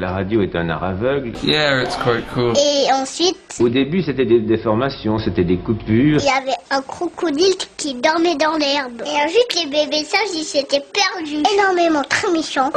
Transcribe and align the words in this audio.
La 0.00 0.12
radio 0.12 0.42
est 0.42 0.54
un 0.54 0.68
art 0.68 0.84
aveugle. 0.84 1.32
Yeah, 1.42 1.82
it's 1.82 1.96
quite 1.96 2.24
cool. 2.32 2.52
Et 2.56 2.86
ensuite, 2.92 3.36
Au 3.58 3.68
début, 3.68 4.00
c'était 4.00 4.26
des 4.26 4.38
déformations, 4.38 5.18
c'était 5.18 5.42
des 5.42 5.56
coupures. 5.58 6.20
il 6.20 6.24
y 6.24 6.28
avait 6.28 6.56
un 6.70 6.80
crocodile 6.82 7.56
qui 7.76 7.94
dormait 7.94 8.36
dans 8.36 8.56
l'herbe. 8.58 9.02
Et 9.04 9.24
ensuite, 9.24 9.54
les 9.56 9.66
bébés 9.68 10.04
sages, 10.04 10.28
ils 10.36 10.44
s'étaient 10.44 10.84
perdus. 10.92 11.42
Énormément, 11.52 12.04
très 12.08 12.30
méchants. 12.30 12.70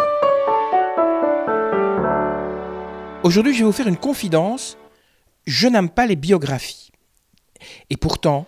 Aujourd'hui, 3.21 3.53
je 3.53 3.59
vais 3.59 3.65
vous 3.65 3.71
faire 3.71 3.87
une 3.87 3.97
confidence. 3.97 4.75
Je 5.45 5.67
n'aime 5.67 5.91
pas 5.91 6.07
les 6.07 6.15
biographies. 6.15 6.89
Et 7.91 7.97
pourtant, 7.97 8.47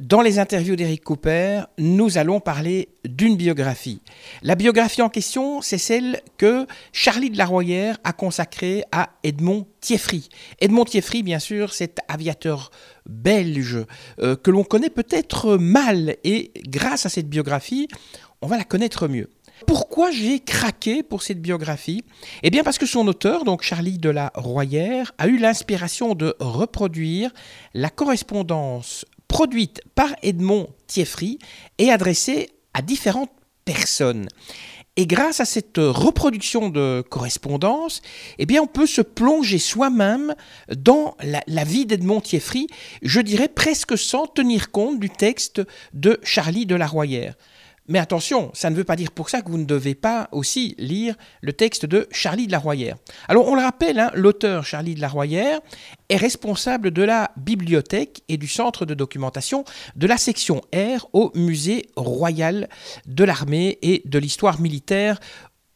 dans 0.00 0.20
les 0.20 0.38
interviews 0.38 0.76
d'Eric 0.76 1.02
Cooper, 1.02 1.62
nous 1.78 2.18
allons 2.18 2.38
parler 2.38 2.88
d'une 3.06 3.36
biographie. 3.36 4.02
La 4.42 4.54
biographie 4.54 5.00
en 5.00 5.08
question, 5.08 5.62
c'est 5.62 5.78
celle 5.78 6.20
que 6.36 6.66
Charlie 6.92 7.30
de 7.30 7.38
la 7.38 7.46
Royère 7.46 7.96
a 8.04 8.12
consacrée 8.12 8.84
à 8.92 9.10
Edmond 9.22 9.66
Thieffry. 9.80 10.28
Edmond 10.60 10.84
Thieffry, 10.84 11.22
bien 11.22 11.38
sûr, 11.38 11.72
cet 11.72 12.00
aviateur 12.08 12.70
belge 13.06 13.78
euh, 14.20 14.36
que 14.36 14.50
l'on 14.50 14.64
connaît 14.64 14.90
peut-être 14.90 15.56
mal 15.56 16.16
et 16.24 16.52
grâce 16.68 17.06
à 17.06 17.08
cette 17.08 17.28
biographie, 17.28 17.88
on 18.42 18.48
va 18.48 18.58
la 18.58 18.64
connaître 18.64 19.08
mieux. 19.08 19.30
Pourquoi 19.66 20.10
j'ai 20.10 20.40
craqué 20.40 21.02
pour 21.02 21.22
cette 21.22 21.40
biographie? 21.40 22.04
Eh 22.42 22.50
bien 22.50 22.62
parce 22.62 22.76
que 22.76 22.84
son 22.84 23.08
auteur, 23.08 23.44
donc 23.44 23.62
Charlie 23.62 23.96
de 23.96 24.10
la 24.10 24.30
Royère, 24.34 25.12
a 25.16 25.28
eu 25.28 25.38
l'inspiration 25.38 26.14
de 26.14 26.36
reproduire 26.38 27.30
la 27.72 27.88
correspondance 27.88 29.06
produite 29.28 29.82
par 29.94 30.14
Edmond 30.22 30.68
Thieffry 30.86 31.38
et 31.78 31.90
adressée 31.90 32.50
à 32.74 32.82
différentes 32.82 33.32
personnes. 33.64 34.28
Et 34.98 35.06
grâce 35.06 35.40
à 35.40 35.44
cette 35.44 35.76
reproduction 35.76 36.70
de 36.70 37.04
correspondance, 37.10 38.00
eh 38.38 38.46
bien, 38.46 38.62
on 38.62 38.66
peut 38.66 38.86
se 38.86 39.02
plonger 39.02 39.58
soi-même 39.58 40.34
dans 40.74 41.16
la, 41.22 41.64
vie 41.64 41.84
d'Edmond 41.84 42.22
Thieffry, 42.22 42.66
je 43.02 43.20
dirais 43.20 43.48
presque 43.48 43.98
sans 43.98 44.26
tenir 44.26 44.70
compte 44.70 44.98
du 44.98 45.10
texte 45.10 45.60
de 45.92 46.18
Charlie 46.22 46.64
de 46.64 46.74
la 46.74 46.86
Royère. 46.86 47.34
Mais 47.88 47.98
attention, 47.98 48.50
ça 48.52 48.70
ne 48.70 48.74
veut 48.74 48.84
pas 48.84 48.96
dire 48.96 49.12
pour 49.12 49.30
ça 49.30 49.42
que 49.42 49.50
vous 49.50 49.58
ne 49.58 49.64
devez 49.64 49.94
pas 49.94 50.28
aussi 50.32 50.74
lire 50.78 51.14
le 51.40 51.52
texte 51.52 51.86
de 51.86 52.08
Charlie 52.10 52.46
de 52.46 52.52
la 52.52 52.58
Royère. 52.58 52.96
Alors 53.28 53.46
on 53.48 53.54
le 53.54 53.62
rappelle, 53.62 54.00
hein, 54.00 54.10
l'auteur 54.14 54.64
Charlie 54.64 54.94
de 54.94 55.00
la 55.00 55.08
Royère 55.08 55.60
est 56.08 56.16
responsable 56.16 56.90
de 56.90 57.02
la 57.02 57.30
bibliothèque 57.36 58.22
et 58.28 58.36
du 58.36 58.48
centre 58.48 58.86
de 58.86 58.94
documentation 58.94 59.64
de 59.94 60.06
la 60.06 60.16
section 60.16 60.60
R 60.74 61.06
au 61.12 61.30
musée 61.34 61.86
royal 61.96 62.68
de 63.06 63.24
l'armée 63.24 63.78
et 63.82 64.02
de 64.04 64.18
l'histoire 64.18 64.60
militaire 64.60 65.20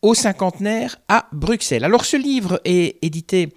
au 0.02 0.14
cinquantenaire 0.14 0.96
à 1.08 1.28
Bruxelles. 1.32 1.84
Alors 1.84 2.04
ce 2.04 2.16
livre 2.16 2.60
est 2.64 2.98
édité 3.02 3.52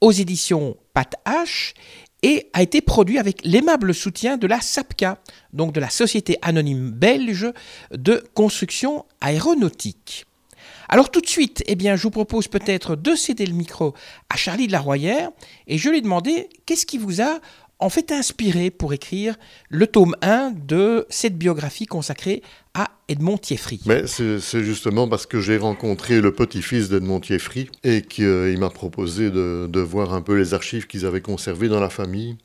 aux 0.00 0.12
éditions 0.12 0.76
Pat 0.94 1.12
H 1.26 1.74
et 2.22 2.48
a 2.52 2.62
été 2.62 2.80
produit 2.80 3.18
avec 3.18 3.44
l'aimable 3.44 3.94
soutien 3.94 4.36
de 4.36 4.46
la 4.46 4.60
SAPCA, 4.60 5.18
donc 5.52 5.72
de 5.72 5.80
la 5.80 5.90
Société 5.90 6.36
anonyme 6.42 6.90
belge 6.90 7.52
de 7.92 8.24
construction 8.34 9.04
aéronautique. 9.20 10.26
Alors 10.88 11.10
tout 11.10 11.20
de 11.20 11.26
suite, 11.26 11.62
eh 11.66 11.74
bien, 11.74 11.96
je 11.96 12.02
vous 12.02 12.10
propose 12.10 12.48
peut-être 12.48 12.96
de 12.96 13.14
céder 13.14 13.46
le 13.46 13.52
micro 13.52 13.94
à 14.30 14.36
Charlie 14.36 14.66
de 14.66 14.72
la 14.72 14.80
Royère 14.80 15.30
et 15.66 15.76
je 15.76 15.90
lui 15.90 15.98
ai 15.98 16.00
demandé 16.00 16.48
qu'est-ce 16.64 16.86
qui 16.86 16.98
vous 16.98 17.20
a 17.20 17.40
en 17.80 17.90
fait 17.90 18.12
inspiré 18.12 18.70
pour 18.70 18.92
écrire 18.92 19.36
le 19.68 19.86
tome 19.86 20.16
1 20.22 20.50
de 20.50 21.06
cette 21.10 21.38
biographie 21.38 21.86
consacrée 21.86 22.42
à 22.74 22.90
Edmond 23.08 23.38
Thieffry. 23.38 23.80
Mais 23.86 24.06
c'est 24.06 24.64
justement 24.64 25.08
parce 25.08 25.26
que 25.26 25.40
j'ai 25.40 25.56
rencontré 25.56 26.20
le 26.20 26.32
petit-fils 26.32 26.88
d'Edmond 26.88 27.20
Thieffry 27.20 27.70
et 27.84 28.02
qu'il 28.02 28.58
m'a 28.58 28.70
proposé 28.70 29.30
de, 29.30 29.80
voir 29.80 30.12
un 30.12 30.22
peu 30.22 30.36
les 30.36 30.54
archives 30.54 30.86
qu'ils 30.86 31.06
avaient 31.06 31.20
conservées 31.20 31.68
dans 31.68 31.80
la 31.80 31.90
famille. 31.90 32.36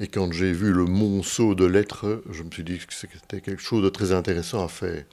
Et 0.00 0.06
quand 0.06 0.32
j'ai 0.32 0.52
vu 0.52 0.72
le 0.72 0.84
monceau 0.84 1.54
de 1.54 1.64
lettres, 1.64 2.22
je 2.30 2.42
me 2.42 2.50
suis 2.50 2.64
dit 2.64 2.78
que 2.78 2.92
c'était 2.92 3.40
quelque 3.40 3.62
chose 3.62 3.82
de 3.82 3.88
très 3.88 4.12
intéressant 4.12 4.64
à 4.64 4.68
faire. 4.68 5.04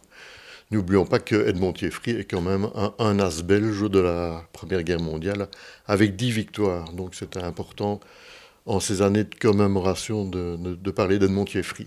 N'oublions 0.71 1.05
pas 1.05 1.19
que 1.19 1.47
Edmond 1.49 1.73
Thieffry 1.73 2.11
est 2.11 2.23
quand 2.23 2.41
même 2.41 2.69
un, 2.75 2.93
un 2.97 3.19
as 3.19 3.41
belge 3.41 3.89
de 3.89 3.99
la 3.99 4.43
Première 4.53 4.83
Guerre 4.83 5.01
mondiale, 5.01 5.49
avec 5.85 6.15
dix 6.15 6.31
victoires. 6.31 6.93
Donc 6.93 7.13
c'était 7.13 7.43
important 7.43 7.99
en 8.65 8.79
ces 8.79 9.01
années 9.01 9.23
de 9.23 9.35
commémoration 9.35 10.25
de, 10.25 10.55
de- 10.57 10.75
de 10.75 10.91
parler 10.91 11.19
d'Edmond 11.19 11.45
Thieffry. 11.45 11.85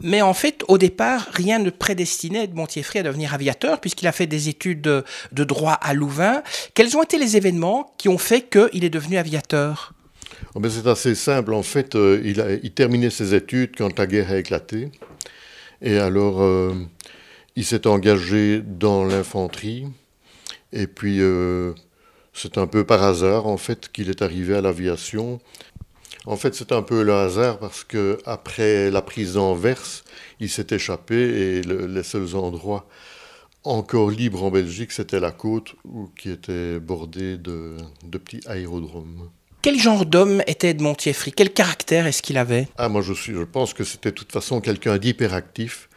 Mais 0.00 0.20
en 0.20 0.34
fait, 0.34 0.64
au 0.66 0.78
départ, 0.78 1.28
rien 1.32 1.60
ne 1.60 1.70
prédestinait 1.70 2.44
Edmond 2.44 2.66
Thieffry 2.66 2.98
à 2.98 3.02
devenir 3.04 3.34
aviateur, 3.34 3.80
puisqu'il 3.80 4.08
a 4.08 4.12
fait 4.12 4.26
des 4.26 4.48
études 4.48 4.80
de, 4.80 5.04
de 5.30 5.44
droit 5.44 5.74
à 5.74 5.94
Louvain. 5.94 6.42
Quels 6.74 6.96
ont 6.96 7.02
été 7.02 7.18
les 7.18 7.36
événements 7.36 7.94
qui 7.98 8.08
ont 8.08 8.18
fait 8.18 8.42
qu'il 8.50 8.84
est 8.84 8.90
devenu 8.90 9.16
aviateur? 9.16 9.92
Oh 10.54 10.60
ben, 10.60 10.70
c'est 10.70 10.88
assez 10.88 11.14
simple. 11.14 11.54
En 11.54 11.62
fait, 11.62 11.94
euh, 11.94 12.20
il, 12.24 12.40
a, 12.40 12.52
il 12.54 12.72
terminait 12.72 13.10
ses 13.10 13.34
études 13.34 13.76
quand 13.76 13.96
la 13.96 14.06
guerre 14.06 14.32
a 14.32 14.38
éclaté. 14.38 14.90
Et 15.80 15.98
alors, 15.98 16.42
euh, 16.42 16.74
il 17.54 17.64
s'est 17.64 17.86
engagé 17.86 18.60
dans 18.60 19.04
l'infanterie. 19.04 19.86
Et 20.72 20.88
puis, 20.88 21.18
euh, 21.20 21.74
c'est 22.32 22.58
un 22.58 22.66
peu 22.66 22.84
par 22.84 23.02
hasard, 23.02 23.46
en 23.46 23.56
fait, 23.56 23.90
qu'il 23.92 24.08
est 24.10 24.22
arrivé 24.22 24.54
à 24.54 24.60
l'aviation. 24.60 25.40
En 26.24 26.36
fait, 26.36 26.54
c'est 26.54 26.72
un 26.72 26.82
peu 26.82 27.02
le 27.02 27.12
hasard 27.14 27.58
parce 27.58 27.82
que 27.84 28.18
après 28.24 28.90
la 28.90 29.02
prise 29.02 29.34
d'Anvers, 29.34 29.82
il 30.40 30.48
s'est 30.48 30.68
échappé 30.70 31.14
et 31.16 31.62
le- 31.62 31.86
les 31.86 32.02
seuls 32.04 32.36
endroits 32.36 32.86
encore 33.64 34.10
libres 34.10 34.42
en 34.42 34.50
Belgique, 34.50 34.92
c'était 34.92 35.20
la 35.20 35.30
côte 35.30 35.74
qui 36.18 36.30
était 36.30 36.78
bordée 36.80 37.36
de, 37.38 37.76
de 38.04 38.18
petits 38.18 38.40
aérodromes. 38.46 39.30
Quel 39.62 39.78
genre 39.78 40.04
d'homme 40.04 40.42
était 40.48 40.70
Edmond 40.70 40.94
Thieffry? 40.96 41.30
Quel 41.32 41.52
caractère 41.52 42.06
est-ce 42.08 42.22
qu'il 42.22 42.36
avait? 42.38 42.66
Ah, 42.76 42.88
moi, 42.88 43.02
je, 43.02 43.12
suis, 43.12 43.32
je 43.32 43.44
pense 43.44 43.72
que 43.74 43.84
c'était 43.84 44.10
de 44.10 44.16
toute 44.16 44.32
façon 44.32 44.60
quelqu'un 44.60 44.98
d'hyperactif. 44.98 45.88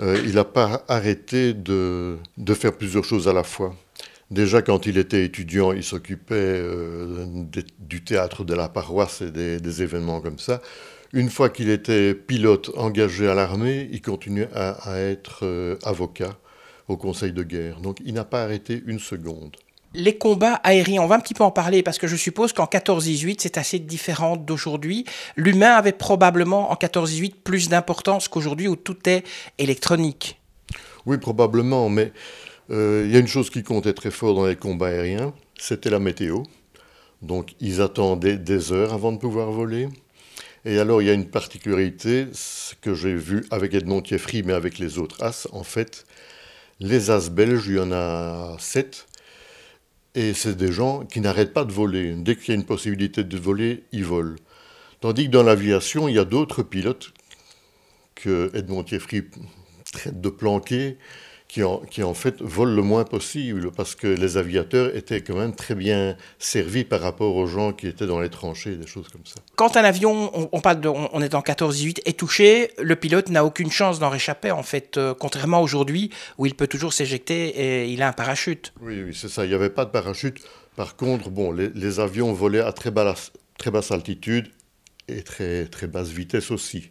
Euh, 0.00 0.18
il 0.24 0.34
n'a 0.36 0.44
pas 0.44 0.84
arrêté 0.88 1.52
de, 1.52 2.16
de 2.38 2.54
faire 2.54 2.72
plusieurs 2.74 3.04
choses 3.04 3.28
à 3.28 3.34
la 3.34 3.42
fois. 3.42 3.74
Déjà, 4.32 4.62
quand 4.62 4.86
il 4.86 4.96
était 4.96 5.26
étudiant, 5.26 5.72
il 5.72 5.84
s'occupait 5.84 6.34
euh, 6.34 7.44
du 7.78 8.02
théâtre 8.02 8.44
de 8.44 8.54
la 8.54 8.70
paroisse 8.70 9.20
et 9.20 9.30
des, 9.30 9.60
des 9.60 9.82
événements 9.82 10.22
comme 10.22 10.38
ça. 10.38 10.62
Une 11.12 11.28
fois 11.28 11.50
qu'il 11.50 11.68
était 11.68 12.14
pilote 12.14 12.70
engagé 12.78 13.28
à 13.28 13.34
l'armée, 13.34 13.90
il 13.92 14.00
continuait 14.00 14.48
à, 14.54 14.70
à 14.90 14.96
être 15.00 15.40
euh, 15.42 15.76
avocat 15.84 16.38
au 16.88 16.96
conseil 16.96 17.32
de 17.32 17.42
guerre. 17.42 17.80
Donc, 17.80 17.98
il 18.06 18.14
n'a 18.14 18.24
pas 18.24 18.42
arrêté 18.42 18.82
une 18.86 18.98
seconde. 18.98 19.54
Les 19.92 20.16
combats 20.16 20.54
aériens, 20.64 21.02
on 21.02 21.06
va 21.06 21.16
un 21.16 21.20
petit 21.20 21.34
peu 21.34 21.44
en 21.44 21.50
parler 21.50 21.82
parce 21.82 21.98
que 21.98 22.06
je 22.06 22.16
suppose 22.16 22.54
qu'en 22.54 22.64
14-18, 22.64 23.36
c'est 23.40 23.58
assez 23.58 23.78
différent 23.80 24.38
d'aujourd'hui. 24.38 25.04
L'humain 25.36 25.74
avait 25.74 25.92
probablement 25.92 26.72
en 26.72 26.74
14-18 26.74 27.34
plus 27.44 27.68
d'importance 27.68 28.28
qu'aujourd'hui 28.28 28.66
où 28.66 28.76
tout 28.76 28.96
est 29.06 29.24
électronique. 29.58 30.40
Oui, 31.04 31.18
probablement, 31.18 31.90
mais 31.90 32.12
il 32.72 33.10
y 33.10 33.16
a 33.16 33.18
une 33.18 33.28
chose 33.28 33.50
qui 33.50 33.62
comptait 33.62 33.92
très 33.92 34.10
fort 34.10 34.34
dans 34.34 34.46
les 34.46 34.56
combats 34.56 34.88
aériens, 34.88 35.34
c'était 35.58 35.90
la 35.90 35.98
météo. 35.98 36.42
Donc 37.20 37.54
ils 37.60 37.80
attendaient 37.80 38.36
des 38.36 38.72
heures 38.72 38.92
avant 38.92 39.12
de 39.12 39.18
pouvoir 39.18 39.50
voler. 39.50 39.88
Et 40.64 40.78
alors 40.78 41.02
il 41.02 41.06
y 41.06 41.10
a 41.10 41.14
une 41.14 41.28
particularité, 41.28 42.26
ce 42.32 42.74
que 42.80 42.94
j'ai 42.94 43.14
vu 43.14 43.44
avec 43.50 43.74
Edmond 43.74 44.02
Thieffry, 44.02 44.42
mais 44.42 44.52
avec 44.52 44.78
les 44.78 44.98
autres 44.98 45.22
As, 45.22 45.48
en 45.52 45.64
fait, 45.64 46.06
les 46.80 47.10
As 47.10 47.30
belges, 47.30 47.66
il 47.66 47.76
y 47.76 47.78
en 47.80 47.92
a 47.92 48.56
sept, 48.58 49.06
et 50.14 50.34
c'est 50.34 50.56
des 50.56 50.72
gens 50.72 51.04
qui 51.04 51.20
n'arrêtent 51.20 51.52
pas 51.52 51.64
de 51.64 51.72
voler. 51.72 52.14
Dès 52.14 52.36
qu'il 52.36 52.48
y 52.48 52.52
a 52.52 52.54
une 52.54 52.66
possibilité 52.66 53.24
de 53.24 53.38
voler, 53.38 53.84
ils 53.92 54.04
volent. 54.04 54.36
Tandis 55.00 55.26
que 55.26 55.30
dans 55.30 55.42
l'aviation, 55.42 56.08
il 56.08 56.14
y 56.14 56.18
a 56.18 56.24
d'autres 56.24 56.62
pilotes 56.62 57.12
que 58.14 58.50
Edmond 58.54 58.84
Thieffry 58.84 59.24
traite 59.92 60.20
de 60.20 60.28
planquer, 60.28 60.96
qui 61.52 61.62
en, 61.62 61.80
qui 61.80 62.02
en 62.02 62.14
fait 62.14 62.40
volent 62.40 62.74
le 62.74 62.80
moins 62.80 63.04
possible, 63.04 63.70
parce 63.72 63.94
que 63.94 64.06
les 64.06 64.38
aviateurs 64.38 64.96
étaient 64.96 65.20
quand 65.20 65.36
même 65.36 65.54
très 65.54 65.74
bien 65.74 66.16
servis 66.38 66.82
par 66.82 67.02
rapport 67.02 67.36
aux 67.36 67.46
gens 67.46 67.74
qui 67.74 67.86
étaient 67.86 68.06
dans 68.06 68.20
les 68.20 68.30
tranchées, 68.30 68.76
des 68.76 68.86
choses 68.86 69.08
comme 69.08 69.26
ça. 69.26 69.34
Quand 69.54 69.76
un 69.76 69.84
avion, 69.84 70.30
on, 70.32 70.48
on 70.50 70.60
parle 70.62 70.80
de, 70.80 70.88
on, 70.88 71.10
on 71.12 71.20
est 71.20 71.34
en 71.34 71.42
14-18, 71.42 72.00
est 72.06 72.18
touché, 72.18 72.70
le 72.80 72.96
pilote 72.96 73.28
n'a 73.28 73.44
aucune 73.44 73.70
chance 73.70 73.98
d'en 73.98 74.08
réchapper 74.08 74.50
en 74.50 74.62
fait, 74.62 74.96
euh, 74.96 75.12
contrairement 75.12 75.60
aujourd'hui 75.60 76.08
où 76.38 76.46
il 76.46 76.54
peut 76.54 76.68
toujours 76.68 76.94
s'éjecter 76.94 77.48
et 77.48 77.88
il 77.90 78.00
a 78.00 78.08
un 78.08 78.14
parachute. 78.14 78.72
Oui, 78.80 79.02
oui, 79.02 79.14
c'est 79.14 79.28
ça, 79.28 79.44
il 79.44 79.48
n'y 79.48 79.54
avait 79.54 79.68
pas 79.68 79.84
de 79.84 79.90
parachute. 79.90 80.38
Par 80.74 80.96
contre, 80.96 81.28
bon, 81.28 81.52
les, 81.52 81.68
les 81.74 82.00
avions 82.00 82.32
volaient 82.32 82.60
à 82.60 82.72
très 82.72 82.90
basse, 82.90 83.30
très 83.58 83.70
basse 83.70 83.90
altitude 83.90 84.50
et 85.06 85.20
très, 85.20 85.66
très 85.66 85.86
basse 85.86 86.08
vitesse 86.08 86.50
aussi. 86.50 86.88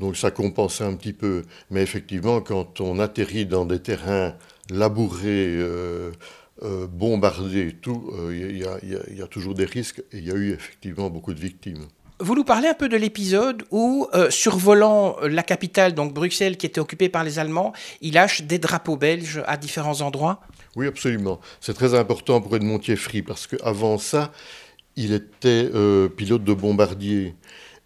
Donc 0.00 0.16
ça 0.16 0.30
compensait 0.30 0.84
un 0.84 0.94
petit 0.94 1.12
peu. 1.12 1.42
Mais 1.70 1.82
effectivement, 1.82 2.40
quand 2.40 2.80
on 2.80 2.98
atterrit 2.98 3.46
dans 3.46 3.64
des 3.64 3.80
terrains 3.80 4.34
labourés, 4.70 5.46
euh, 5.56 6.10
euh, 6.62 6.86
bombardés, 6.86 7.68
et 7.68 7.72
tout, 7.72 8.10
il 8.30 8.56
y, 8.58 8.64
a- 8.64 8.78
il 8.82 8.92
y 8.92 8.96
a- 8.96 9.02
il 9.10 9.18
y 9.18 9.22
a 9.22 9.26
toujours 9.26 9.54
des 9.54 9.64
risques 9.64 10.00
et 10.12 10.18
il 10.18 10.24
y 10.26 10.30
a 10.30 10.34
eu 10.34 10.52
effectivement 10.52 11.10
beaucoup 11.10 11.34
de 11.34 11.40
victimes. 11.40 11.86
vous 12.20 12.36
nous 12.36 12.44
parlez 12.44 12.68
un 12.68 12.74
peu 12.74 12.88
de 12.88 12.96
l'épisode 12.96 13.64
où, 13.72 14.06
euh, 14.14 14.30
survolant 14.30 15.16
la 15.22 15.42
capitale, 15.42 15.94
donc 15.94 16.14
Bruxelles, 16.14 16.56
qui 16.56 16.64
était 16.64 16.80
occupée 16.80 17.08
par 17.08 17.24
les 17.24 17.40
Allemands, 17.40 17.72
il 18.00 18.14
lâche 18.14 18.42
des 18.42 18.58
drapeaux 18.58 18.96
belges 18.96 19.42
à 19.48 19.56
différents 19.56 20.00
endroits? 20.00 20.40
Oui, 20.76 20.86
absolument. 20.86 21.40
C'est 21.60 21.74
très 21.74 21.92
important 21.98 22.40
pour 22.40 22.54
Edmond 22.54 22.78
Thieffry, 22.78 23.22
parce 23.22 23.48
qu'avant 23.48 23.98
ça, 23.98 24.30
il 24.96 25.12
était 25.12 25.68
euh, 25.74 26.08
pilote 26.08 26.44
de 26.44 26.54
bombardier 26.54 27.34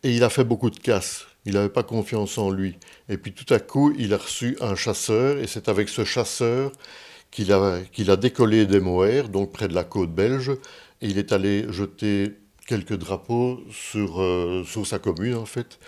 et 0.04 0.12
il 0.12 0.22
a 0.22 0.28
fait 0.28 0.44
beaucoup 0.44 0.68
de 0.70 0.78
casse. 0.78 1.24
Il 1.48 1.54
n'avait 1.54 1.70
pas 1.70 1.82
confiance 1.82 2.36
en 2.36 2.50
lui. 2.50 2.76
Et 3.08 3.16
puis 3.16 3.32
tout 3.32 3.52
à 3.54 3.58
coup, 3.58 3.94
il 3.98 4.12
a 4.12 4.18
reçu 4.18 4.58
un 4.60 4.74
chasseur, 4.74 5.38
et 5.38 5.46
c'est 5.46 5.70
avec 5.70 5.88
ce 5.88 6.04
chasseur 6.04 6.72
qu'il 7.30 7.52
a, 7.52 7.80
a 8.08 8.16
décollé 8.16 8.66
des 8.66 8.80
Moers, 8.80 9.30
donc 9.30 9.52
près 9.52 9.66
de 9.66 9.74
la 9.74 9.82
côte 9.82 10.14
belge, 10.14 10.50
et 11.00 11.06
il 11.08 11.16
est 11.16 11.32
allé 11.32 11.64
jeter 11.72 12.34
quelques 12.66 12.98
drapeaux 12.98 13.60
sur, 13.72 14.20
euh, 14.20 14.62
sur 14.64 14.86
sa 14.86 14.98
commune, 14.98 15.36
en 15.36 15.46
fait. 15.46 15.78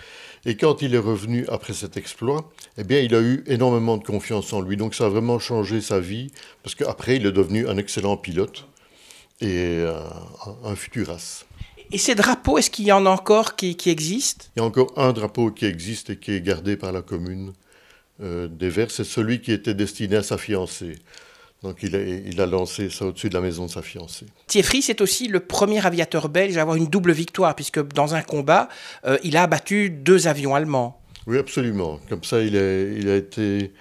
Et 0.45 0.57
quand 0.57 0.81
il 0.81 0.95
est 0.95 0.97
revenu 1.11 1.45
après 1.47 1.73
cet 1.73 1.95
exploit, 1.95 2.51
eh 2.79 2.83
bien, 2.83 2.99
il 2.99 3.13
a 3.13 3.21
eu 3.21 3.43
énormément 3.45 3.97
de 3.97 4.03
confiance 4.03 4.51
en 4.53 4.61
lui. 4.61 4.77
Donc 4.77 4.95
ça 4.95 5.05
a 5.05 5.09
vraiment 5.09 5.37
changé 5.37 5.79
sa 5.79 5.99
vie, 5.99 6.31
parce 6.63 6.73
qu'après, 6.73 7.17
il 7.17 7.27
est 7.27 7.31
devenu 7.31 7.67
un 7.67 7.77
excellent 7.77 8.17
pilote 8.17 8.67
et 9.41 9.85
un, 10.63 10.75
futur 10.75 11.11
as. 11.11 11.45
Et 11.91 11.97
ces 11.97 12.15
drapeaux, 12.15 12.57
est-ce 12.57 12.69
qu'il 12.69 12.85
y 12.85 12.91
en 12.91 13.05
a 13.05 13.09
encore 13.09 13.55
qui, 13.55 13.75
existent? 13.87 14.45
Il 14.55 14.59
y 14.59 14.61
a 14.61 14.65
encore 14.65 14.93
un 14.95 15.11
drapeau 15.11 15.51
qui 15.51 15.65
existe 15.65 16.11
et 16.11 16.17
qui 16.17 16.31
est 16.31 16.41
gardé 16.41 16.77
par 16.77 16.91
la 16.91 17.01
commune 17.01 17.53
euh, 18.21 18.47
des 18.47 18.69
Verts. 18.69 18.91
C'est 18.91 19.03
celui 19.03 19.41
qui 19.41 19.51
était 19.51 19.73
destiné 19.73 20.17
à 20.17 20.23
sa 20.23 20.37
fiancée. 20.37 20.99
Donc 21.63 21.83
il 21.83 21.95
a, 21.95 22.01
il 22.01 22.39
a 22.41 22.45
lancé 22.45 22.89
ça 22.89 23.05
au-dessus 23.05 23.29
de 23.29 23.33
la 23.33 23.41
maison 23.41 23.65
de 23.65 23.71
sa 23.71 23.81
fiancée. 23.81 24.25
Thierry, 24.47 24.81
c'est 24.81 25.01
aussi 25.01 25.27
le 25.27 25.41
premier 25.41 25.85
aviateur 25.85 26.29
belge 26.29 26.57
à 26.57 26.61
avoir 26.61 26.77
une 26.77 26.87
double 26.87 27.11
victoire, 27.11 27.55
puisque 27.55 27.85
dans 27.89 28.15
un 28.15 28.21
combat, 28.21 28.69
euh, 29.05 29.17
il 29.23 29.37
a 29.37 29.43
abattu 29.43 29.89
deux 29.89 30.27
avions 30.27 30.55
allemands. 30.55 30.99
Oui, 31.27 31.37
absolument. 31.37 31.99
Comme 32.09 32.23
ça, 32.23 32.41
il 32.41 32.57
a, 32.57 32.81
il 32.83 33.09
a, 33.09 33.15
été, 33.15 33.73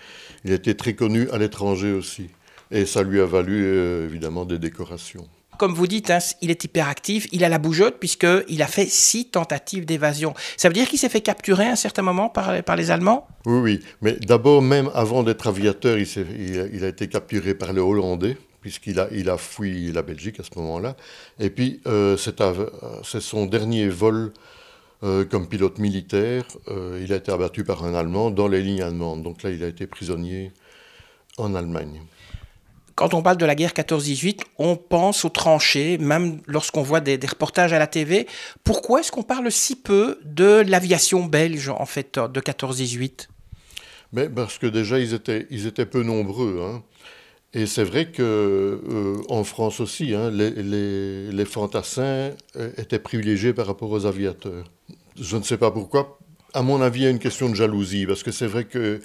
il 0.45 0.53
a 0.53 0.55
été 0.57 0.77
très 0.77 0.95
connu 0.95 1.31
à 1.31 1.39
l'étranger 1.39 1.93
aussi. 1.93 2.29
Et 2.71 2.87
ça 2.87 3.03
lui 3.03 3.21
a 3.21 3.25
valu 3.25 3.65
euh, 3.65 4.05
évidemment 4.05 4.45
des 4.45 4.59
décorations 4.59 5.27
comme 5.61 5.75
vous 5.75 5.87
dites, 5.87 6.09
hein, 6.09 6.21
il 6.41 6.51
est 6.51 6.65
hyperactif, 6.65 7.27
il 7.33 7.45
a 7.45 7.51
la 7.51 7.59
bougeotte 7.59 7.99
puisqu'il 7.99 8.63
a 8.63 8.67
fait 8.67 8.87
six 8.87 9.27
tentatives 9.27 9.85
d'évasion. 9.85 10.33
Ça 10.57 10.69
veut 10.69 10.73
dire 10.73 10.89
qu'il 10.89 10.99
s'est 10.99 11.11
fait 11.11 11.21
capturer 11.21 11.67
à 11.67 11.73
un 11.73 11.77
certain 11.77 12.01
moment 12.01 12.31
par, 12.31 12.77
les 12.77 12.91
Allemands? 12.91 13.29
Oui, 13.45 13.59
oui. 13.61 13.81
Mais 14.01 14.13
d'abord, 14.13 14.63
même 14.63 14.91
avant 14.95 15.23
d'être 15.23 15.49
aviateur, 15.49 15.99
il, 15.99 16.83
a 16.83 16.89
été 16.89 17.09
capturé 17.09 17.55
par 17.55 17.75
les 17.75 17.81
Hollandais 17.83 18.39
puisqu'il 18.63 18.99
a, 19.01 19.09
il 19.13 19.31
fui 19.37 19.93
la 19.93 20.01
Belgique 20.01 20.41
à 20.41 20.45
ce 20.45 20.59
moment-là. 20.59 20.97
Et 21.39 21.51
puis, 21.51 21.83
euh, 21.87 22.17
c'est 22.17 23.21
son 23.21 23.45
dernier 23.45 23.91
vol 23.91 24.33
euh, 25.03 25.27
comme 25.27 25.47
pilote 25.47 25.79
militaire. 25.79 26.45
Euh, 26.69 27.03
il 27.05 27.13
a 27.13 27.17
été 27.17 27.33
abattu 27.33 27.65
par 27.65 27.85
un 27.85 27.93
Allemand 27.93 28.31
dans 28.31 28.49
les 28.49 28.63
lignes 28.63 28.81
allemandes. 28.81 29.23
Donc 29.23 29.43
là, 29.43 29.51
il 29.51 29.63
a 29.63 29.69
été 29.69 29.87
prisonnier 29.87 30.53
en 31.37 31.55
Allemagne 31.55 32.01
quand 33.01 33.15
on 33.15 33.23
parle 33.23 33.39
de 33.39 33.47
la 33.47 33.55
guerre 33.55 33.73
14-18, 33.73 34.41
on 34.59 34.77
pense 34.77 35.25
aux 35.25 35.31
tranchées, 35.31 35.97
même 35.97 36.43
lorsqu'on 36.47 36.83
voit 36.83 37.01
des, 37.01 37.19
reportages 37.27 37.73
à 37.73 37.79
la 37.79 37.87
TV. 37.87 38.27
Pourquoi 38.63 39.01
est-ce 39.01 39.11
qu'on 39.11 39.23
parle 39.23 39.51
si 39.51 39.75
peu 39.75 40.19
de 40.23 40.63
l'aviation 40.69 41.25
belge, 41.25 41.71
en 41.71 41.87
fait, 41.87 42.19
de 42.19 42.41
14-18 42.41 43.29
Mais 44.13 44.29
Parce 44.29 44.59
que 44.59 44.67
déjà, 44.67 44.99
ils 44.99 45.15
étaient, 45.15 45.47
ils 45.49 45.67
étaient 45.67 45.87
peu 45.87 46.03
nombreux. 46.03 46.61
Hein. 46.63 46.83
Et 47.55 47.65
c'est 47.65 47.85
vrai 47.85 48.13
qu'en 48.13 48.23
euh, 48.23 49.45
France 49.45 49.81
aussi, 49.81 50.15
hein, 50.15 50.31
les, 50.31 51.45
fantassins 51.47 52.33
euh, 52.57 52.71
étaient 52.77 52.99
privilégiés 52.99 53.55
par 53.55 53.67
rapport 53.67 53.91
aux 53.91 54.05
aviateurs. 54.05 54.71
Je 55.19 55.39
ne 55.39 55.43
sais 55.43 55.57
pas 55.57 55.71
pourquoi, 55.71 56.19
à 56.55 56.63
mon 56.63 56.81
avis, 56.81 57.01
il 57.01 57.05
y 57.05 57.07
a 57.07 57.11
une 57.11 57.19
question 57.19 57.49
de 57.49 57.55
jalousie, 57.55 58.07
parce 58.07 58.23
que 58.23 58.33
c'est 58.33 58.47
vrai 58.47 58.65
que 58.65 59.01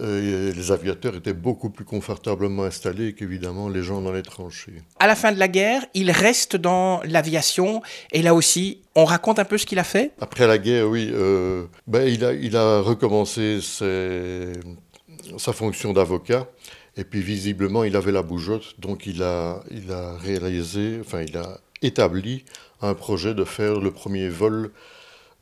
euh, 0.00 0.52
les 0.52 0.72
aviateurs 0.72 1.16
étaient 1.16 1.32
beaucoup 1.32 1.70
plus 1.70 1.84
confortablement 1.84 2.64
installés 2.64 3.14
qu'évidemment 3.14 3.68
les 3.68 3.82
gens 3.82 4.00
dans 4.00 4.12
les 4.12 4.22
tranchées. 4.22 4.82
À 4.98 5.06
la 5.06 5.14
fin 5.14 5.32
de 5.32 5.38
la 5.38 5.48
guerre, 5.48 5.84
il 5.94 6.10
reste 6.10 6.56
dans 6.56 7.00
l'aviation, 7.04 7.82
et 8.12 8.22
là 8.22 8.34
aussi, 8.34 8.80
on 8.94 9.04
raconte 9.04 9.38
un 9.38 9.44
peu 9.44 9.58
ce 9.58 9.66
qu'il 9.66 9.78
a 9.78 9.84
fait? 9.84 10.12
Après 10.20 10.46
la 10.46 10.58
guerre, 10.58 10.88
oui. 10.88 11.10
Euh, 11.12 11.64
ben, 11.86 12.06
il, 12.08 12.24
a, 12.24 12.32
il 12.32 12.56
a 12.56 12.80
recommencé 12.80 13.60
sa 13.60 15.52
fonction 15.52 15.92
d'avocat. 15.92 16.48
Et 16.96 17.04
puis 17.04 17.20
visiblement, 17.20 17.84
il 17.84 17.94
avait 17.94 18.10
la 18.10 18.22
bougeotte, 18.22 18.74
donc 18.80 19.06
il 19.06 19.22
a, 19.22 19.62
il 19.70 19.92
a 19.92 20.16
réalisé, 20.16 20.98
enfin 21.00 21.22
il 21.22 21.36
a 21.36 21.60
établi 21.80 22.44
un 22.82 22.94
projet 22.94 23.34
de 23.34 23.44
faire 23.44 23.78
le 23.78 23.92
premier 23.92 24.28
vol 24.28 24.72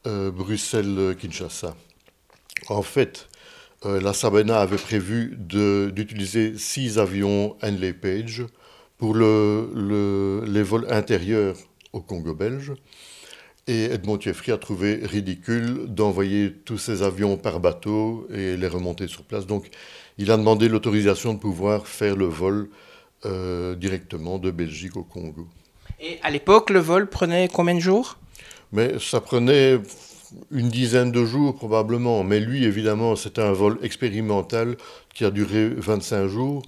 euh, 0.06 0.30
Bruxelles-Kinshasa. 0.30 1.76
En 2.68 2.82
fait, 2.82 3.28
euh, 3.84 4.00
la 4.00 4.12
Sabena 4.12 4.60
avait 4.60 4.76
prévu 4.76 5.36
d'utiliser 5.36 6.56
six 6.56 6.98
avions 6.98 7.56
Henley 7.62 7.92
Page 7.92 8.44
pour 8.98 9.14
le, 9.14 10.42
les 10.46 10.62
vols 10.62 10.86
intérieurs 10.90 11.56
au 11.92 12.00
Congo 12.00 12.34
belge. 12.34 12.72
Et 13.68 13.86
Edmond 13.86 14.18
Thieffry 14.18 14.52
a 14.52 14.58
trouvé 14.58 15.00
ridicule 15.02 15.86
d'envoyer 15.88 16.52
tous 16.52 16.78
ces 16.78 17.02
avions 17.02 17.36
par 17.36 17.58
bateau 17.58 18.28
et 18.32 18.56
les 18.56 18.68
remonter 18.68 19.08
sur 19.08 19.24
place. 19.24 19.46
Donc, 19.46 19.68
il 20.18 20.30
a 20.30 20.36
demandé 20.36 20.68
l'autorisation 20.68 21.34
de 21.34 21.38
pouvoir 21.40 21.88
faire 21.88 22.14
le 22.14 22.26
vol 22.26 22.68
euh, 23.24 23.74
directement 23.74 24.38
de 24.38 24.50
Belgique 24.50 24.96
au 24.96 25.02
Congo. 25.02 25.48
Et 26.00 26.18
à 26.22 26.30
l'époque, 26.30 26.70
le 26.70 26.78
vol 26.78 27.08
prenait 27.08 27.48
combien 27.52 27.74
de 27.74 27.80
jours? 27.80 28.18
Mais 28.72 28.98
ça 28.98 29.20
prenait 29.20 29.78
une 30.50 30.68
dizaine 30.68 31.12
de 31.12 31.24
jours 31.24 31.54
probablement. 31.54 32.24
Mais 32.24 32.40
lui, 32.40 32.64
évidemment, 32.64 33.16
c'était 33.16 33.42
un 33.42 33.52
vol 33.52 33.78
expérimental 33.82 34.76
qui 35.14 35.24
a 35.24 35.30
duré 35.30 35.68
25 35.68 36.26
jours. 36.26 36.62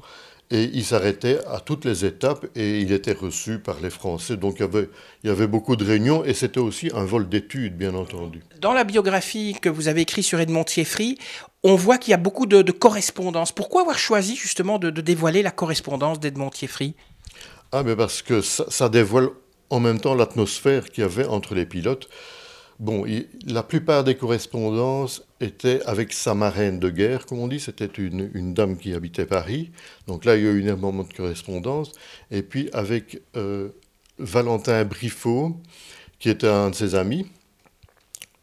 Et 0.51 0.71
il 0.73 0.83
s'arrêtait 0.83 1.41
à 1.47 1.61
toutes 1.61 1.85
les 1.85 2.07
étapes 2.07 2.47
et 2.57 2.81
il 2.81 2.91
était 2.91 3.13
reçu 3.13 3.59
par 3.59 3.81
les 3.81 3.91
Français. 3.91 4.39
Donc 4.39 4.55
il 4.57 4.61
y 4.61 4.65
avait, 4.65 4.89
il 5.23 5.29
y 5.29 5.31
avait 5.31 5.47
beaucoup 5.47 5.77
de 5.77 5.85
réunions 5.85 6.25
et 6.25 6.33
c'était 6.33 6.59
aussi 6.59 6.91
un 6.95 7.05
vol 7.05 7.29
d'études, 7.29 7.77
bien 7.77 7.95
entendu. 7.95 8.43
Dans 8.59 8.73
la 8.73 8.85
biographie 8.85 9.59
que 9.61 9.69
vous 9.69 9.89
avez 9.89 10.01
écrite 10.01 10.25
sur 10.25 10.41
Edmond 10.41 10.65
Thieffry, 10.65 11.19
on 11.65 11.75
voit 11.75 11.99
qu'il 11.99 12.13
y 12.13 12.15
a 12.15 12.19
beaucoup 12.19 12.47
de, 12.47 12.63
correspondances. 12.73 13.53
Pourquoi 13.53 13.83
avoir 13.83 13.99
choisi 13.99 14.37
justement 14.37 14.79
de, 14.79 14.89
dévoiler 14.89 15.43
la 15.43 15.51
correspondance 15.51 16.19
d'Edmond 16.19 16.49
Thieffry? 16.49 16.95
Ah, 17.71 17.83
mais 17.83 17.95
parce 17.95 18.23
que 18.23 18.41
ça, 18.41 18.65
ça 18.69 18.89
dévoile 18.89 19.29
en 19.71 19.81
même 19.81 20.01
temps 20.01 20.15
l'atmosphère 20.15 20.89
qu'il 20.91 21.03
y 21.03 21.05
avait 21.05 21.27
entre 21.27 21.55
les 21.55 21.67
pilotes. 21.67 22.09
Bon, 22.79 23.05
la 23.45 23.65
plupart 23.65 24.05
des 24.05 24.15
correspondances 24.15 25.25
étaient 25.41 25.83
avec 25.83 26.13
sa 26.13 26.35
marraine 26.35 26.79
de 26.79 26.91
guerre, 26.91 27.27
comme 27.27 27.41
on 27.41 27.49
dit. 27.49 27.59
C'était 27.59 27.87
une, 27.87 28.55
dame 28.55 28.77
qui 28.77 28.95
habitait 28.95 29.27
Paris. 29.27 29.73
Donc 30.07 30.25
là, 30.25 30.37
il 30.37 30.45
y 30.45 30.47
a 30.47 30.51
eu 30.51 30.61
énormément 30.61 31.03
de 31.03 31.13
correspondances. 31.13 31.91
Et 32.31 32.43
puis 32.43 32.71
avec 32.73 33.21
euh, 33.37 33.71
Valentin 34.19 34.85
Briffaut, 34.85 35.57
qui 36.21 36.31
était 36.31 36.47
un 36.47 36.71
de 36.71 36.75
ses 36.77 36.95
amis, 36.95 37.27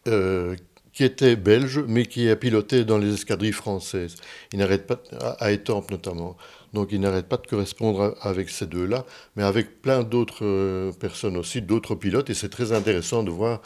euh, 0.07 0.55
qui 0.95 1.03
était 1.03 1.35
belge, 1.35 1.83
mais 1.87 2.05
qui 2.05 2.29
a 2.29 2.37
piloté 2.37 2.85
dans 2.85 2.97
les 2.97 3.13
escadrilles 3.13 3.51
françaises. 3.51 4.15
Il 4.53 4.59
n'arrête 4.59 4.87
pas, 4.87 5.01
à 5.39 5.51
Étampes 5.51 5.91
notamment. 5.91 6.37
Donc 6.73 6.89
il 6.91 7.01
n'arrête 7.01 7.27
pas 7.27 7.37
de 7.37 7.45
correspondre 7.45 8.15
avec 8.21 8.49
ces 8.49 8.65
deux-là, 8.65 9.05
mais 9.35 9.43
avec 9.43 9.81
plein 9.81 10.03
d'autres 10.03 10.45
euh, 10.45 10.91
personnes 10.93 11.35
aussi, 11.35 11.61
d'autres 11.61 11.95
pilotes, 11.95 12.29
et 12.29 12.33
c'est 12.33 12.49
très 12.49 12.71
intéressant 12.71 13.23
de 13.23 13.29
voir 13.29 13.61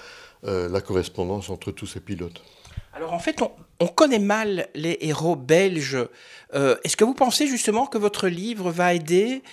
euh, 0.46 0.68
la 0.70 0.82
correspondance 0.82 1.52
entre 1.52 1.72
tous 1.72 1.86
ces 1.86 2.00
pilotes. 2.00 2.42
Alors 2.94 3.14
en 3.14 3.20
fait, 3.20 3.42
on, 3.80 3.88
connaît 3.88 4.20
mal 4.20 4.68
les 4.74 4.98
héros 5.02 5.36
belges. 5.36 5.98
Euh, 6.56 6.76
est-ce 6.84 6.98
que 6.98 7.04
vous 7.04 7.14
pensez 7.14 7.46
justement 7.46 7.86
que 7.86 8.00
votre 8.00 8.28
livre 8.28 8.72
va 8.72 8.94
aider 8.94 9.44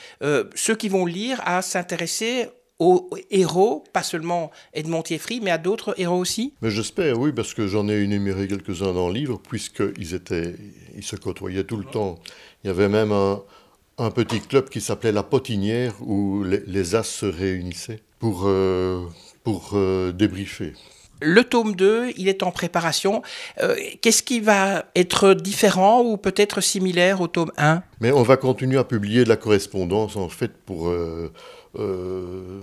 ceux 0.55 0.75
qui 0.75 0.89
vont 0.89 1.05
lire 1.05 1.41
à 1.45 1.61
s'intéresser 1.61 2.49
aux 2.79 3.09
héros, 3.31 3.85
pas 3.93 4.03
seulement 4.03 4.51
Edmond 4.75 5.03
Thieffry, 5.03 5.41
mais 5.41 5.51
à 5.51 5.59
d'autres 5.59 5.95
héros 5.99 6.19
aussi 6.19 6.53
Mais 6.61 6.71
j'espère, 6.71 7.19
oui, 7.19 7.33
parce 7.33 7.55
que 7.55 7.67
j'en 7.67 7.89
ai 7.89 7.95
énuméré 8.03 8.49
quelques-uns 8.49 8.93
dans 8.93 9.09
le 9.09 9.15
livre, 9.15 9.41
puisqu'ils 9.49 10.15
étaient, 10.15 10.55
ils 10.95 11.05
se 11.05 11.17
côtoyaient 11.17 11.65
tout 11.65 11.77
le 11.77 11.85
temps. 11.85 12.19
Il 12.65 12.69
y 12.69 12.71
avait 12.71 12.89
même 12.89 13.13
un, 13.13 14.11
petit 14.11 14.41
club 14.41 14.69
qui 14.69 14.81
s'appelait 14.81 15.13
La 15.13 15.23
Potinière, 15.23 15.95
où 16.03 16.45
les, 16.45 16.95
As 16.95 17.05
se 17.05 17.27
réunissaient 17.27 18.03
pour, 18.19 18.43
euh, 18.45 19.05
pour 19.43 19.71
euh, 19.75 20.13
débriefer. 20.13 20.75
Le 21.21 21.45
tome 21.45 21.75
2, 21.75 22.13
il 22.17 22.29
est 22.29 22.43
en 22.43 22.51
préparation. 22.51 23.23
Euh, 23.63 23.75
qu'est-ce 24.03 24.23
qui 24.23 24.41
va 24.41 24.85
être 24.95 25.35
différent 25.35 26.03
ou 26.03 26.17
peut-être 26.17 26.61
similaire 26.61 27.21
au 27.21 27.29
tome 27.29 27.53
1 27.57 27.83
Mais 28.01 28.13
on 28.13 28.23
va 28.23 28.37
continuer 28.37 28.79
à 28.79 28.85
publier 28.85 29.25
de 29.25 29.29
la 29.29 29.37
correspondance, 29.37 30.17
en 30.17 30.29
fait, 30.29 30.53
pour 30.67 30.89
euh, 30.89 31.31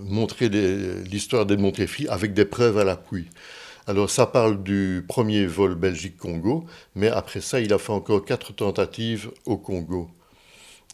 montrer 0.06 0.50
l'histoire 0.50 1.46
des 1.46 1.58
Montéfi 1.58 2.08
avec 2.08 2.34
des 2.34 2.46
preuves 2.46 2.78
à 2.78 2.84
l'appui. 2.84 3.28
Alors 3.86 4.10
ça 4.10 4.26
parle 4.26 4.64
du 4.64 5.04
premier 5.08 5.46
vol 5.46 5.76
Belgique-Congo, 5.76 6.66
mais 6.96 7.10
après 7.10 7.42
ça, 7.42 7.60
il 7.60 7.74
a 7.74 7.78
fait 7.78 7.92
encore 7.92 8.24
quatre 8.24 8.54
tentatives 8.54 9.30
au 9.46 9.58
Congo. 9.58 10.10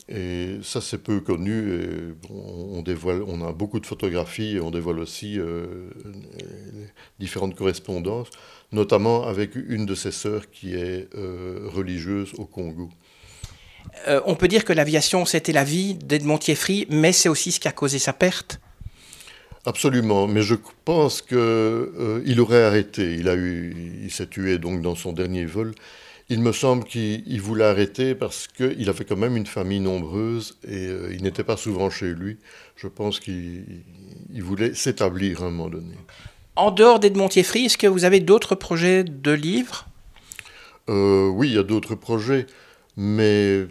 Et 0.10 0.58
ça, 0.64 0.82
c'est 0.82 0.98
peu 0.98 1.20
connu. 1.20 1.74
Et 1.74 1.88
on, 2.30 2.82
dévoile, 2.82 3.22
on 3.28 3.48
a 3.48 3.52
beaucoup 3.52 3.80
de 3.80 3.86
photographies 3.86 4.56
et 4.56 4.60
on 4.60 4.72
dévoile 4.72 5.00
aussi 5.00 5.40
euh, 5.40 5.90
différentes 7.20 7.56
correspondances, 7.56 8.30
notamment 8.72 9.28
avec 9.28 9.56
une 9.56 9.86
de 9.86 9.96
ses 9.96 10.12
sœurs 10.12 10.50
qui 10.50 10.74
est 10.74 11.08
religieuse 11.14 12.34
au 12.38 12.46
Congo. 12.46 12.90
on 14.26 14.36
peut 14.36 14.48
dire 14.48 14.66
que 14.66 14.74
l'aviation, 14.74 15.26
c'était 15.26 15.54
la 15.54 15.64
vie 15.64 15.94
d'Edmond 15.94 16.40
Thieffry, 16.40 16.88
mais 16.90 17.14
c'est 17.14 17.30
aussi 17.30 17.52
ce 17.52 17.60
qui 17.60 17.68
a 17.68 17.72
causé 17.72 18.00
sa 18.00 18.14
perte 18.14 18.60
Absolument, 19.66 20.28
mais 20.28 20.42
je 20.42 20.56
pense 20.86 21.22
qu'il 21.22 21.38
euh, 21.38 22.40
aurait 22.40 22.64
arrêté. 22.64 23.16
Il, 23.16 23.28
a 23.28 23.36
eu, 23.36 24.00
il 24.04 24.12
s'est 24.12 24.28
tué 24.28 24.58
donc 24.58 24.82
dans 24.82 24.96
son 24.96 25.12
dernier 25.12 25.46
vol. 25.46 25.74
Il 26.30 26.42
me 26.42 26.52
semble 26.54 26.84
qu'il 26.86 27.42
voulait 27.42 27.66
arrêter 27.66 28.14
parce 28.16 28.48
qu'il 28.48 28.88
avait 28.90 29.06
quand 29.06 29.18
même 29.18 29.36
une 29.36 29.48
famille 29.48 29.80
nombreuse 29.80 30.58
et 30.64 30.88
euh, 30.88 31.12
il 31.14 31.24
n'était 31.24 31.44
pas 31.44 31.58
souvent 31.58 31.90
chez 31.90 32.14
lui. 32.14 32.38
Je 32.76 32.88
pense 32.88 33.20
qu'il 33.20 33.84
voulait 34.38 34.76
s'établir 34.76 35.42
à 35.44 35.48
un 35.48 35.50
moment 35.50 35.70
donné. 35.70 35.96
En 36.56 36.70
dehors 36.70 37.00
d'Edmond 37.00 37.30
Thieffry, 37.30 37.66
est-ce 37.66 37.78
que 37.78 37.88
vous 37.88 38.04
avez 38.06 38.20
d'autres 38.20 38.54
projets 38.54 39.04
de 39.04 39.32
livres? 39.32 39.88
Euh, 40.90 41.28
Oui, 41.30 41.50
il 41.50 41.56
y 41.56 41.58
a 41.58 41.64
d'autres 41.64 41.96
projets, 41.96 42.46
mais 42.98 43.68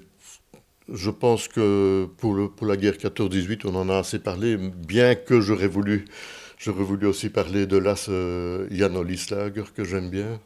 je 0.92 1.10
pense 1.10 1.48
que 1.48 2.08
pour, 2.18 2.34
le, 2.34 2.48
pour 2.50 2.66
la 2.66 2.76
guerre 2.76 2.98
14-18, 2.98 3.62
on 3.66 3.74
en 3.76 3.88
a 3.90 3.98
assez 3.98 4.18
parlé, 4.18 4.56
bien 4.58 5.14
que 5.16 5.40
j'aurais 5.40 5.68
voulu, 5.68 6.06
j'aurais 6.58 6.84
voulu 6.84 7.06
aussi 7.06 7.30
parler 7.30 7.66
de 7.66 7.78
l'as 7.78 8.08
euh, 8.08 8.66
Jan 8.70 8.94
Olislager, 8.96 9.64
que 9.74 9.84
j'aime 9.84 10.10
bien. 10.10 10.40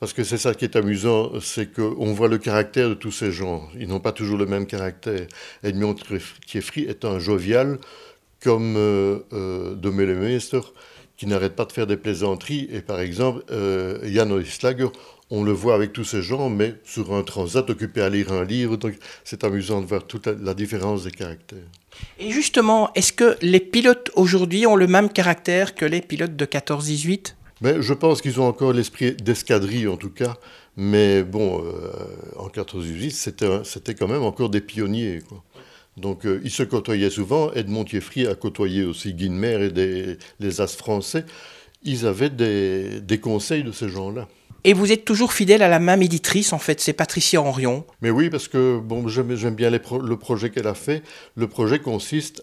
Parce 0.00 0.12
que 0.12 0.24
c'est 0.24 0.38
ça 0.38 0.54
qui 0.54 0.64
est 0.64 0.76
amusant, 0.76 1.32
c'est 1.40 1.72
qu'on 1.72 2.12
voit 2.12 2.28
le 2.28 2.38
caractère 2.38 2.88
de 2.88 2.94
tous 2.94 3.12
ces 3.12 3.32
gens. 3.32 3.68
Ils 3.78 3.88
n'ont 3.88 4.00
pas 4.00 4.12
toujours 4.12 4.36
le 4.36 4.46
même 4.46 4.66
caractère. 4.66 5.26
Edmond 5.62 5.94
Thieffry 6.46 6.82
est 6.82 7.04
un 7.04 7.18
jovial, 7.18 7.78
comme 8.42 8.76
euh, 8.76 9.20
euh, 9.32 10.38
qui 11.16 11.26
n'arrête 11.26 11.56
pas 11.56 11.64
de 11.64 11.72
faire 11.72 11.86
des 11.86 11.96
plaisanteries. 11.96 12.68
Et 12.70 12.80
par 12.80 13.00
exemple, 13.00 13.42
euh, 13.50 13.98
Jan 14.04 14.30
Olislager, 14.30 14.88
on 15.30 15.42
le 15.42 15.52
voit 15.52 15.74
avec 15.74 15.92
tous 15.92 16.04
ces 16.04 16.22
gens, 16.22 16.50
mais 16.50 16.74
sur 16.84 17.14
un 17.14 17.22
transat 17.22 17.68
occupé 17.68 18.02
à 18.02 18.10
lire 18.10 18.32
un 18.32 18.44
livre. 18.44 18.76
Donc 18.76 18.94
c'est 19.24 19.44
amusant 19.44 19.80
de 19.80 19.86
voir 19.86 20.06
toute 20.06 20.26
la, 20.26 20.54
différence 20.54 21.04
des 21.04 21.10
caractères. 21.10 21.58
Et 22.18 22.30
justement, 22.30 22.92
est-ce 22.94 23.12
que 23.12 23.36
les 23.40 23.60
pilotes 23.60 24.10
aujourd'hui 24.14 24.66
ont 24.66 24.76
le 24.76 24.86
même 24.86 25.08
caractère 25.08 25.74
que 25.74 25.86
les 25.86 26.02
pilotes 26.02 26.36
de 26.36 26.44
14-18 26.44 27.34
mais 27.60 27.82
Je 27.82 27.94
pense 27.94 28.20
qu'ils 28.20 28.40
ont 28.40 28.46
encore 28.46 28.72
l'esprit 28.72 29.14
d'escadrille 29.14 29.88
en 29.88 29.96
tout 29.96 30.10
cas. 30.10 30.36
Mais 30.76 31.22
bon, 31.22 31.64
euh, 31.64 31.90
en 32.36 32.48
14-18, 32.48 33.64
c'était 33.64 33.94
quand 33.94 34.08
même 34.08 34.22
encore 34.22 34.50
des 34.50 34.60
pionniers. 34.60 35.22
Donc 35.96 36.26
euh, 36.26 36.40
ils 36.44 36.50
se 36.50 36.62
côtoyaient 36.62 37.10
souvent. 37.10 37.50
Edmond 37.52 37.84
Thieffry 37.84 38.26
a 38.26 38.34
côtoyé 38.34 38.84
aussi 38.84 39.14
Guinmer 39.14 39.64
et 39.64 39.70
des, 39.70 40.18
les 40.38 40.60
As 40.60 40.76
français. 40.76 41.24
Ils 41.82 42.06
avaient 42.06 42.30
des, 42.30 43.00
des 43.00 43.18
conseils 43.18 43.62
de 43.62 43.72
ces 43.72 43.88
gens-là. 43.88 44.28
Et 44.64 44.72
vous 44.72 44.90
êtes 44.90 45.04
toujours 45.04 45.32
fidèle 45.32 45.62
à 45.62 45.68
la 45.68 45.78
même 45.78 46.02
éditrice, 46.02 46.52
en 46.52 46.58
fait, 46.58 46.80
c'est 46.80 46.92
Patricia 46.92 47.40
Henrion. 47.40 47.84
Mais 48.02 48.10
oui, 48.10 48.30
parce 48.30 48.48
que 48.48 48.80
bon, 48.80 49.06
j'aime 49.06 49.54
bien 49.54 49.70
le 49.70 50.16
projet 50.16 50.50
qu'elle 50.50 50.66
a 50.66 50.74
fait. 50.74 51.04
Le 51.36 51.46
projet 51.46 51.78
consiste 51.78 52.40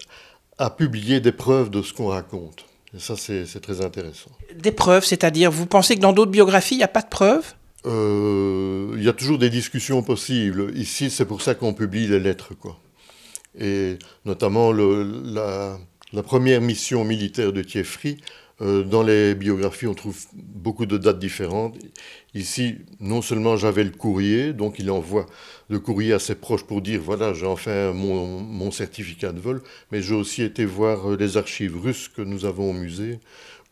à 0.56 0.70
publier 0.70 1.20
des 1.20 1.32
preuves 1.32 1.68
de 1.68 1.82
ce 1.82 1.92
qu'on 1.92 2.06
raconte. 2.06 2.64
Et 2.94 3.00
ça, 3.00 3.16
c'est 3.16 3.60
très 3.60 3.80
intéressant. 3.80 4.30
Des 4.54 4.70
preuves, 4.70 5.04
c'est-à-dire, 5.04 5.50
vous 5.50 5.66
pensez 5.66 5.96
que 5.96 6.00
dans 6.00 6.12
d'autres 6.12 6.30
biographies, 6.30 6.76
il 6.76 6.78
n'y 6.78 6.84
a 6.84 6.88
pas 6.88 7.02
de 7.02 7.08
preuves? 7.08 7.54
Euh, 7.86 8.94
Il 8.96 9.02
y 9.02 9.08
a 9.08 9.12
toujours 9.12 9.38
des 9.38 9.50
discussions 9.50 10.02
possibles. 10.02 10.72
Ici, 10.76 11.10
c'est 11.10 11.24
pour 11.24 11.42
ça 11.42 11.54
qu'on 11.54 11.74
publie 11.74 12.06
les 12.06 12.20
lettres, 12.20 12.54
quoi. 12.54 12.78
Et 13.58 13.98
notamment 14.24 14.72
le, 14.72 15.22
la, 15.24 15.78
la, 16.12 16.22
première 16.22 16.60
mission 16.60 17.04
militaire 17.04 17.52
de 17.52 17.62
Thieffry, 17.62 18.18
dans 18.60 19.02
les 19.02 19.34
biographies, 19.34 19.86
on 19.86 19.94
trouve 19.94 20.16
beaucoup 20.34 20.86
de 20.86 20.96
dates 20.96 21.18
différentes. 21.18 21.76
Ici, 22.34 22.76
non 23.00 23.20
seulement 23.22 23.56
j'avais 23.56 23.84
le 23.84 23.90
courrier, 23.90 24.52
donc 24.52 24.78
il 24.78 24.90
envoie 24.90 25.26
le 25.68 25.78
courrier 25.80 26.12
à 26.12 26.18
ses 26.18 26.34
proches 26.34 26.64
pour 26.64 26.80
dire 26.80 27.00
voilà, 27.00 27.32
j'ai 27.32 27.46
enfin 27.46 27.92
mon, 27.92 28.70
certificat 28.70 29.32
de 29.32 29.40
vol, 29.40 29.62
mais 29.90 30.02
j'ai 30.02 30.14
aussi 30.14 30.42
été 30.42 30.64
voir 30.64 31.10
euh, 31.10 31.16
les 31.16 31.36
archives 31.36 31.76
russes 31.80 32.08
que 32.08 32.22
nous 32.22 32.44
avons 32.44 32.70
au 32.70 32.72
musée, 32.72 33.20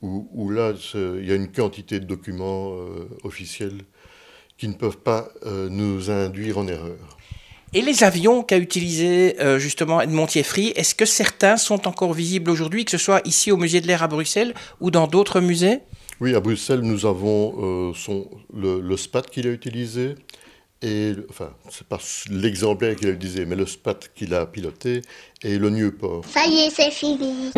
où, 0.01 0.29
où 0.33 0.51
là, 0.51 0.75
il 0.95 1.27
y 1.27 1.33
a 1.33 1.37
une 1.37 1.51
quantité 1.51 2.01
de 2.01 2.05
documents 2.05 2.75
euh, 2.75 3.09
officiels 3.25 3.83
qui 4.59 4.69
ne 4.69 4.75
peuvent 4.75 4.99
pas 4.99 5.33
nous 5.45 6.11
induire 6.11 6.59
en 6.59 6.69
erreur. 6.69 7.19
Et 7.75 7.81
les 7.81 8.05
avions 8.05 8.43
qu'a 8.43 8.59
utilisé 8.59 9.41
euh, 9.41 9.59
justement 9.59 10.03
Edmond 10.03 10.27
Thieffry, 10.27 10.75
est-ce 10.77 10.95
que 10.95 11.07
certains 11.07 11.57
sont 11.57 11.89
encore 11.89 12.13
visibles 12.13 12.51
aujourd'hui, 12.51 12.85
que 12.85 12.91
ce 12.91 12.99
soit 12.99 13.27
ici 13.27 13.51
au 13.51 13.57
musée 13.57 13.81
de 13.81 13.87
l'air 13.87 14.03
à 14.03 14.09
Bruxelles 14.09 14.53
ou 14.81 14.91
dans 14.91 15.07
d'autres 15.07 15.41
musées? 15.41 15.79
Oui, 16.21 16.35
à 16.35 16.41
Bruxelles, 16.41 16.81
nous 16.81 17.07
avons 17.07 17.55
euh, 17.91 17.95
son, 17.95 18.29
le, 18.55 18.97
SPAT 18.99 19.23
qu'il 19.23 19.47
a 19.47 19.51
utilisé, 19.51 20.17
et, 20.83 21.15
enfin, 21.31 21.55
c'est 21.71 21.87
pas 21.87 21.99
l'exemplaire 22.31 22.95
qu'il 22.95 23.09
a 23.09 23.13
utilisé, 23.13 23.47
mais 23.47 23.57
le 23.57 23.65
SPAT 23.65 24.01
qu'il 24.15 24.35
a 24.35 24.45
piloté, 24.45 25.01
et 25.43 25.57
le 25.57 25.71
Newport. 25.71 26.27
Ça 26.29 26.45
y 26.47 26.67
est, 26.67 26.71
c'est 26.71 26.91
fini. 26.91 27.53